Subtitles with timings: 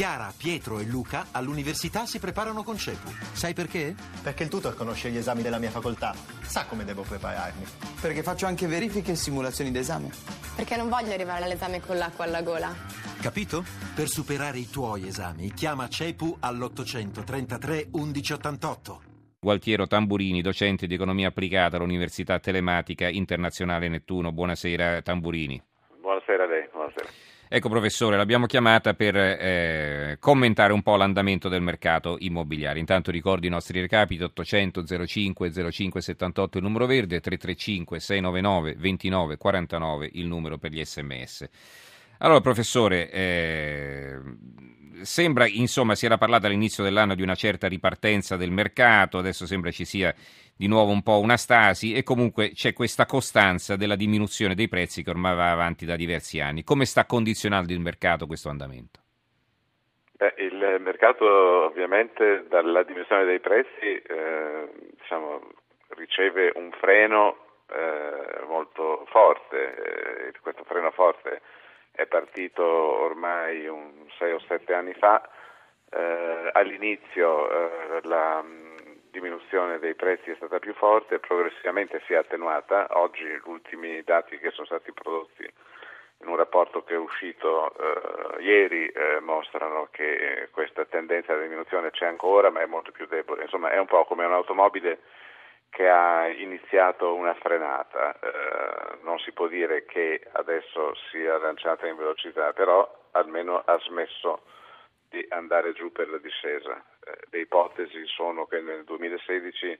[0.00, 3.10] Chiara, Pietro e Luca all'università si preparano con CEPU.
[3.34, 3.94] Sai perché?
[4.22, 6.14] Perché il tutor conosce gli esami della mia facoltà.
[6.40, 7.66] Sa come devo prepararmi.
[8.00, 10.08] Perché faccio anche verifiche e simulazioni d'esame.
[10.56, 12.74] Perché non voglio arrivare all'esame con l'acqua alla gola.
[13.20, 13.62] Capito?
[13.94, 19.02] Per superare i tuoi esami, chiama CEPU all'833 1188.
[19.38, 24.32] Gualtiero Tamburini, docente di economia applicata all'Università Telematica Internazionale Nettuno.
[24.32, 25.62] Buonasera Tamburini.
[26.00, 27.08] Buonasera a lei, buonasera.
[27.52, 32.78] Ecco professore, l'abbiamo chiamata per eh, commentare un po' l'andamento del mercato immobiliare.
[32.78, 39.36] Intanto ricordo i nostri recapiti 800 05 05 78 il numero verde, 335 699 29
[39.36, 41.48] 49 il numero per gli sms.
[42.22, 44.18] Allora professore, eh,
[45.00, 49.70] sembra, insomma, si era parlato all'inizio dell'anno di una certa ripartenza del mercato, adesso sembra
[49.70, 50.14] ci sia
[50.54, 55.02] di nuovo un po' una stasi e comunque c'è questa costanza della diminuzione dei prezzi
[55.02, 56.62] che ormai va avanti da diversi anni.
[56.62, 59.00] Come sta condizionando il mercato questo andamento?
[60.12, 64.68] Beh, il mercato ovviamente dalla diminuzione dei prezzi eh,
[65.00, 65.40] diciamo,
[65.96, 67.36] riceve un freno
[67.70, 71.40] eh, molto forte, eh, questo freno forte
[72.00, 75.22] è partito ormai un 6 o 7 anni fa,
[75.90, 78.42] eh, all'inizio eh, la
[79.10, 84.38] diminuzione dei prezzi è stata più forte, progressivamente si è attenuata, oggi gli ultimi dati
[84.38, 85.46] che sono stati prodotti
[86.22, 91.90] in un rapporto che è uscito eh, ieri eh, mostrano che questa tendenza alla diminuzione
[91.90, 95.00] c'è ancora ma è molto più debole, insomma è un po' come un'automobile
[95.70, 98.69] che ha iniziato una frenata, eh,
[99.02, 104.42] non si può dire che adesso sia lanciata in velocità, però almeno ha smesso
[105.08, 106.82] di andare giù per la discesa.
[107.04, 109.78] Eh, le ipotesi sono che nel 2016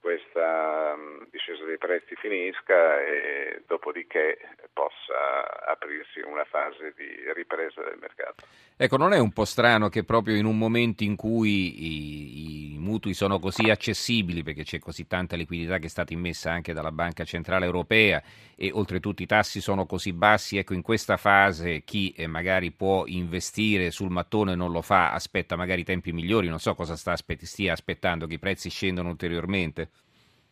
[0.00, 4.38] questa um, discesa dei prezzi finisca e dopodiché
[4.72, 8.46] possa aprirsi una fase di ripresa del mercato.
[8.76, 12.78] Ecco, non è un po' strano che proprio in un momento in cui i, i
[12.78, 16.92] mutui sono così accessibili, perché c'è così tanta liquidità che è stata immessa anche dalla
[16.92, 18.22] Banca Centrale Europea
[18.54, 23.04] e oltretutto i tassi sono così bassi, ecco in questa fase chi eh, magari può
[23.06, 27.46] investire sul mattone non lo fa, aspetta magari tempi migliori, non so cosa sta aspetti,
[27.46, 29.90] stia aspettando, che i prezzi scendano ulteriormente?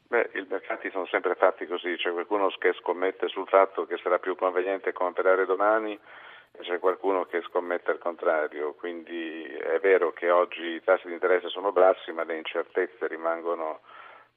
[0.08, 4.20] Beh, i mercati sono sempre fatti così, c'è qualcuno che scommette sul fatto che sarà
[4.20, 5.98] più conveniente comprare domani
[6.52, 11.12] e c'è qualcuno che scommette al contrario, quindi è vero che oggi i tassi di
[11.12, 13.80] interesse sono bassi ma le incertezze rimangono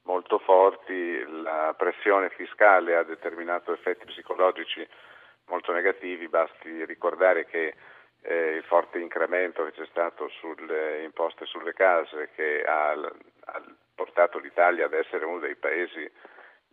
[0.02, 4.84] molto forti, la pressione fiscale ha determinato effetti psicologici
[5.46, 7.74] molto negativi, basti ricordare che
[8.22, 13.62] eh, il forte incremento che c'è stato sulle imposte sulle case che ha, ha
[13.94, 16.10] portato l'Italia ad essere uno dei paesi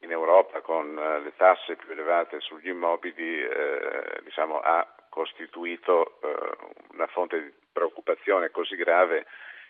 [0.02, 6.58] in Europa con eh, le tasse più elevate sugli immobili eh, diciamo, ha costituito eh,
[6.94, 9.26] una fonte di preoccupazione così grave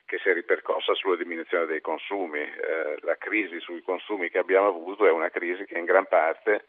[0.05, 2.39] che si è ripercossa sulla diminuzione dei consumi.
[2.39, 6.67] Eh, la crisi sui consumi che abbiamo avuto è una crisi che in gran parte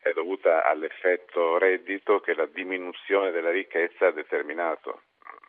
[0.00, 5.02] è dovuta all'effetto reddito che la diminuzione della ricchezza ha determinato.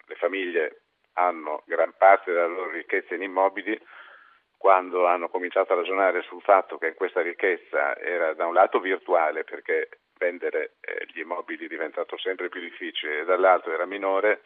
[0.06, 0.82] Le famiglie
[1.14, 3.80] hanno gran parte della loro ricchezza in immobili,
[4.58, 9.46] quando hanno cominciato a ragionare sul fatto che questa ricchezza era da un lato virtuale
[9.46, 9.88] perché
[10.18, 14.42] vendere eh, gli immobili è diventato sempre più difficile e dall'altro era minore,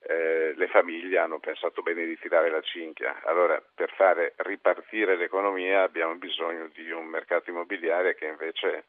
[0.00, 3.22] eh, le famiglie hanno pensato bene di tirare la cinghia.
[3.24, 8.84] Allora per fare ripartire l'economia abbiamo bisogno di un mercato immobiliare che invece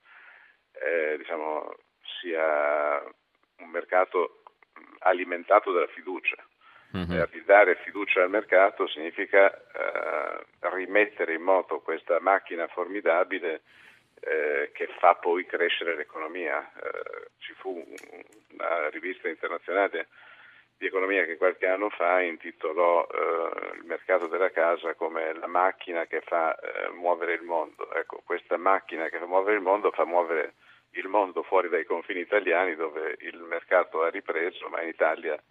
[0.81, 1.75] eh, diciamo,
[2.19, 3.03] sia
[3.59, 4.43] un mercato
[4.99, 6.35] alimentato dalla fiducia.
[6.95, 7.23] Mm-hmm.
[7.31, 13.61] ridare fiducia al mercato significa eh, rimettere in moto questa macchina formidabile
[14.21, 16.71] eh, che fa poi crescere l'economia.
[16.81, 17.83] Eh, ci fu
[18.51, 20.07] una rivista internazionale
[20.77, 26.05] di economia che qualche anno fa intitolò eh, il mercato della casa come la macchina
[26.05, 27.91] che fa eh, muovere il mondo.
[27.93, 30.53] Ecco, questa macchina che fa muovere il mondo fa muovere
[30.97, 35.41] il mondo fuori dai confini italiani dove il mercato ha ripreso, ma in Italia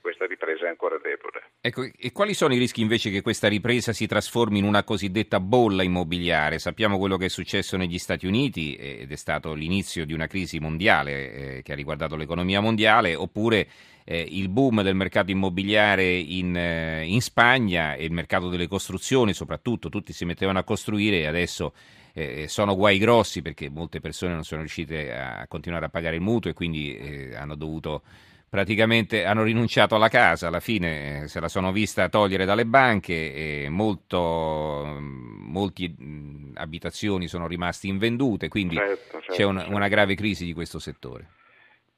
[0.00, 1.42] questa ripresa è ancora debole.
[1.60, 5.40] Ecco, e quali sono i rischi invece che questa ripresa si trasformi in una cosiddetta
[5.40, 6.58] bolla immobiliare?
[6.58, 10.58] Sappiamo quello che è successo negli Stati Uniti ed è stato l'inizio di una crisi
[10.58, 13.68] mondiale eh, che ha riguardato l'economia mondiale, oppure
[14.04, 19.34] eh, il boom del mercato immobiliare in, eh, in, Spagna e il mercato delle costruzioni,
[19.34, 21.74] soprattutto tutti si mettevano a costruire e adesso
[22.12, 26.22] eh, sono guai grossi perché molte persone non sono riuscite a continuare a pagare il
[26.22, 28.02] mutuo e quindi eh, hanno dovuto
[28.50, 33.62] praticamente hanno rinunciato alla casa, alla fine eh, se la sono vista togliere dalle banche
[33.64, 39.74] e molto, mm, molte mm, abitazioni sono rimaste invendute, quindi certo, certo, c'è una, certo.
[39.74, 41.28] una grave crisi di questo settore.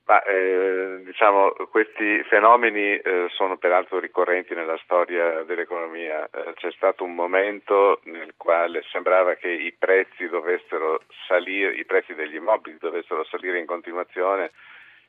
[0.04, 6.28] Ma, eh, diciamo, questi fenomeni eh, sono peraltro ricorrenti nella storia dell'economia.
[6.28, 12.14] Eh, c'è stato un momento nel quale sembrava che i prezzi dovessero salire, i prezzi
[12.14, 14.50] degli immobili dovessero salire in continuazione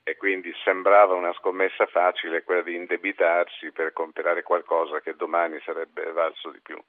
[0.03, 6.11] e quindi sembrava una scommessa facile quella di indebitarsi per comprare qualcosa che domani sarebbe
[6.11, 6.79] valso di più.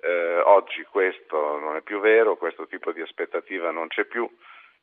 [0.00, 4.28] Eh, oggi questo non è più vero, questo tipo di aspettativa non c'è più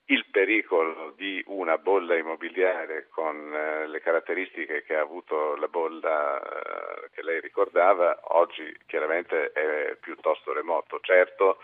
[0.07, 6.39] il pericolo di una bolla immobiliare con eh, le caratteristiche che ha avuto la bolla
[6.39, 10.99] eh, che lei ricordava oggi chiaramente è piuttosto remoto.
[11.01, 11.57] Certo,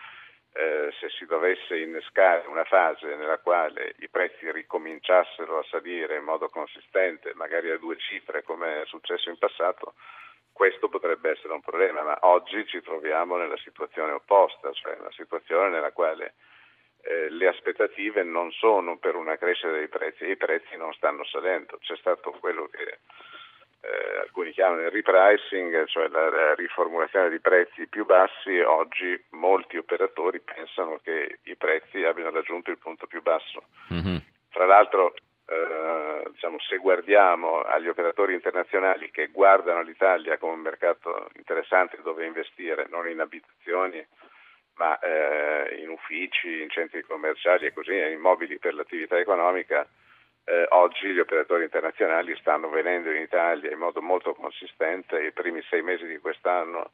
[0.53, 6.23] eh, se si dovesse innescare una fase nella quale i prezzi ricominciassero a salire in
[6.23, 9.93] modo consistente, magari a due cifre come è successo in passato,
[10.51, 15.69] questo potrebbe essere un problema, ma oggi ci troviamo nella situazione opposta, cioè una situazione
[15.69, 16.33] nella quale
[17.03, 21.77] eh, le aspettative non sono per una crescita dei prezzi, i prezzi non stanno salendo,
[21.79, 22.99] c'è stato quello che
[23.81, 29.77] eh, alcuni chiamano il repricing, cioè la, la, riformulazione di prezzi più bassi, oggi molti
[29.77, 33.63] operatori pensano che i prezzi abbiano raggiunto il punto più basso.
[33.91, 34.17] Mm-hmm.
[34.51, 35.15] Tra l'altro,
[35.47, 42.25] eh, diciamo, se guardiamo agli operatori internazionali che guardano l'Italia come un mercato interessante dove
[42.25, 44.05] investire, non in abitazioni,
[44.81, 49.87] ma eh, in uffici, in centri commerciali e così, in immobili per l'attività economica,
[50.45, 55.21] eh, oggi gli operatori internazionali stanno venendo in Italia in modo molto consistente.
[55.21, 56.89] I primi sei mesi di quest'anno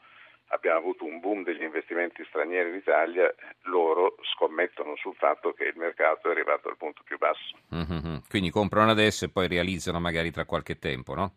[0.47, 5.77] abbiamo avuto un boom degli investimenti stranieri in Italia, loro scommettono sul fatto che il
[5.77, 7.55] mercato è arrivato al punto più basso.
[7.73, 8.17] Mm-hmm.
[8.29, 11.35] Quindi comprano adesso e poi realizzano magari tra qualche tempo, no?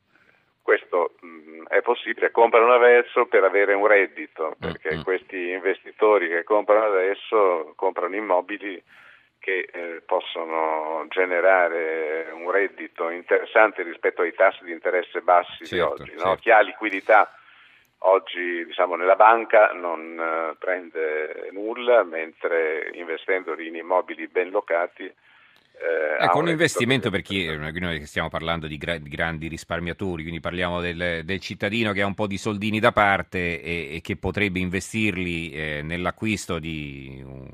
[0.62, 1.14] Questo
[1.70, 5.02] è possibile, comprano adesso per avere un reddito, perché mm-hmm.
[5.02, 8.82] questi investitori che comprano adesso comprano immobili
[9.38, 15.81] che eh, possono generare un reddito interessante rispetto ai tassi di interesse bassi certo, di
[15.81, 16.11] oggi.
[16.11, 16.26] Certo.
[16.26, 16.34] No?
[16.34, 17.32] Chi ha liquidità
[17.99, 25.12] oggi diciamo, nella banca non uh, prende nulla, mentre investendoli in immobili ben locati
[25.82, 30.38] eh, ecco, un investimento per chi, noi stiamo parlando di, gra- di, grandi risparmiatori, quindi
[30.38, 34.17] parliamo del, del, cittadino che ha un po' di soldini da parte e, e che
[34.17, 37.49] potrebbe investirli eh, nell'acquisto di un,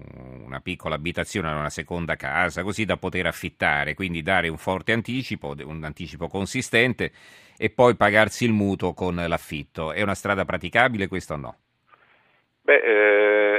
[0.45, 5.55] una piccola abitazione, una seconda casa, così da poter affittare, quindi dare un forte anticipo,
[5.65, 7.13] un anticipo consistente
[7.57, 9.93] e poi pagarsi il mutuo con l'affitto.
[9.93, 11.57] È una strada praticabile questa o no?
[12.63, 13.56] Beh, eh,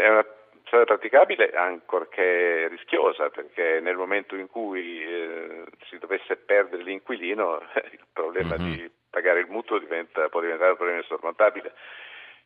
[0.68, 7.62] strada praticabile ancorché rischiosa perché nel momento in cui eh, si dovesse perdere l'inquilino
[7.92, 8.72] il problema mm-hmm.
[8.72, 11.74] di pagare il mutuo diventa, può diventare un problema insormontabile.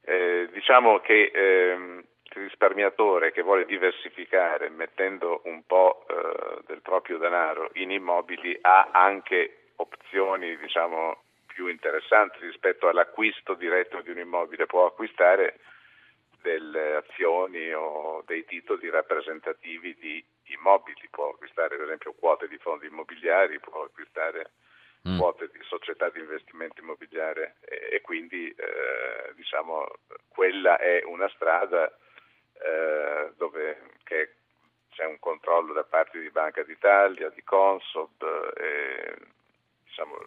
[0.03, 7.17] Eh, diciamo che ehm, il risparmiatore che vuole diversificare mettendo un po' eh, del proprio
[7.17, 14.65] denaro in immobili ha anche opzioni diciamo, più interessanti rispetto all'acquisto diretto di un immobile,
[14.65, 15.59] può acquistare
[16.41, 22.87] delle azioni o dei titoli rappresentativi di immobili, può acquistare per esempio quote di fondi
[22.87, 24.51] immobiliari, può acquistare
[25.07, 25.17] mm.
[25.17, 29.87] quote di società di investimento immobiliare e, e quindi eh, diciamo
[30.27, 31.91] quella è una strada
[32.53, 34.35] eh, dove che
[34.91, 39.15] c'è un controllo da parte di Banca d'Italia, di Consob e
[39.85, 40.17] diciamo,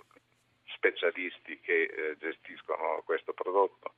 [0.75, 3.95] specialisti che eh, gestiscono questo prodotto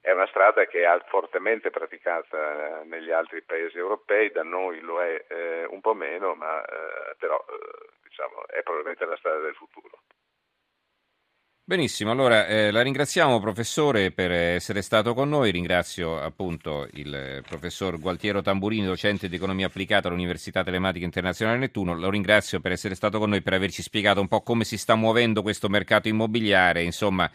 [0.00, 5.24] è una strada che è fortemente praticata negli altri paesi europei, da noi lo è
[5.28, 10.00] eh, un po' meno, ma eh, però eh, diciamo, è probabilmente la strada del futuro.
[11.70, 17.96] Benissimo, allora eh, la ringraziamo professore per essere stato con noi, ringrazio appunto il professor
[18.00, 23.20] Gualtiero Tamburini, docente di economia applicata all'Università Telematica Internazionale Nettuno, lo ringrazio per essere stato
[23.20, 27.30] con noi, per averci spiegato un po' come si sta muovendo questo mercato immobiliare, insomma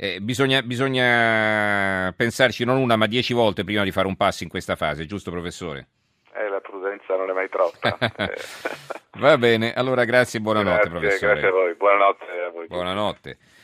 [0.00, 4.48] eh, bisogna, bisogna, pensarci non una ma dieci volte prima di fare un passo in
[4.48, 5.88] questa fase, giusto professore?
[6.34, 7.98] Eh, la prudenza non è mai troppa.
[9.18, 11.32] Va bene, allora grazie e buonanotte grazie, professore.
[11.32, 12.66] Grazie a voi, buonanotte a voi.
[12.68, 13.38] Buonanotte.